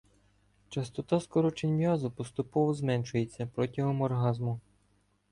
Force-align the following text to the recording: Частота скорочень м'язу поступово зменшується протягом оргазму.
Частота 0.69 1.19
скорочень 1.19 1.75
м'язу 1.75 2.11
поступово 2.11 2.73
зменшується 2.73 3.47
протягом 3.55 4.01
оргазму. 4.01 4.59